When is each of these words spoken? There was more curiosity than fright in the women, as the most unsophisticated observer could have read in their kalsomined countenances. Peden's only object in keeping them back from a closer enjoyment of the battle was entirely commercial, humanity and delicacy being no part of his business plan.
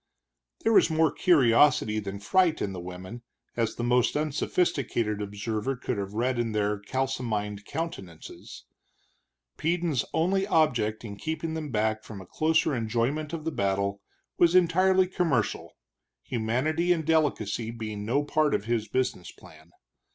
There 0.63 0.73
was 0.73 0.89
more 0.89 1.11
curiosity 1.11 1.99
than 1.99 2.19
fright 2.19 2.59
in 2.59 2.73
the 2.73 2.79
women, 2.79 3.21
as 3.55 3.75
the 3.75 3.83
most 3.83 4.17
unsophisticated 4.17 5.21
observer 5.21 5.75
could 5.75 5.99
have 5.99 6.15
read 6.15 6.39
in 6.39 6.53
their 6.53 6.79
kalsomined 6.79 7.65
countenances. 7.65 8.65
Peden's 9.57 10.03
only 10.11 10.47
object 10.47 11.05
in 11.05 11.17
keeping 11.17 11.53
them 11.53 11.69
back 11.69 12.03
from 12.03 12.19
a 12.19 12.25
closer 12.25 12.73
enjoyment 12.73 13.31
of 13.31 13.45
the 13.45 13.51
battle 13.51 14.01
was 14.39 14.55
entirely 14.55 15.05
commercial, 15.05 15.77
humanity 16.23 16.91
and 16.91 17.05
delicacy 17.05 17.69
being 17.69 18.03
no 18.03 18.23
part 18.23 18.55
of 18.55 18.65
his 18.65 18.87
business 18.87 19.31
plan. 19.31 19.69